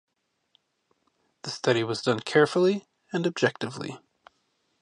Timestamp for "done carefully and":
2.01-3.27